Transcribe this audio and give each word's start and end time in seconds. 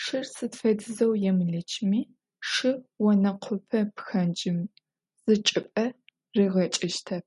Шыр 0.00 0.24
сыд 0.34 0.52
фэдизэу 0.60 1.12
емылычми 1.30 2.00
шы 2.50 2.70
онэкъопэ 3.08 3.80
пхэныджым 3.96 4.58
зы 5.24 5.34
чӏыпӏэ 5.46 5.86
ригъэкӏыщтэп. 6.36 7.26